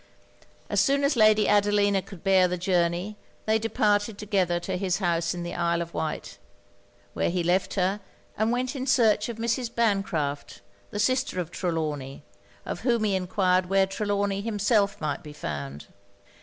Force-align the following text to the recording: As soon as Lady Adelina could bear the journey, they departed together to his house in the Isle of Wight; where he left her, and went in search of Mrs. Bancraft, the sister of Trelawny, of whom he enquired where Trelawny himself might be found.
As 0.67 0.81
soon 0.81 1.03
as 1.03 1.15
Lady 1.15 1.47
Adelina 1.47 2.01
could 2.01 2.23
bear 2.23 2.47
the 2.47 2.57
journey, 2.57 3.17
they 3.45 3.59
departed 3.59 4.17
together 4.17 4.59
to 4.59 4.75
his 4.75 4.97
house 4.97 5.35
in 5.35 5.43
the 5.43 5.53
Isle 5.53 5.79
of 5.79 5.93
Wight; 5.93 6.39
where 7.13 7.29
he 7.29 7.43
left 7.43 7.75
her, 7.75 7.99
and 8.35 8.51
went 8.51 8.75
in 8.75 8.87
search 8.87 9.29
of 9.29 9.37
Mrs. 9.37 9.69
Bancraft, 9.69 10.61
the 10.89 10.97
sister 10.97 11.39
of 11.39 11.51
Trelawny, 11.51 12.23
of 12.65 12.79
whom 12.79 13.03
he 13.03 13.13
enquired 13.13 13.67
where 13.69 13.85
Trelawny 13.85 14.41
himself 14.41 14.99
might 14.99 15.21
be 15.21 15.33
found. 15.33 15.85